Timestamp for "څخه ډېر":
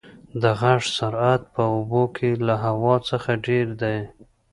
3.09-3.67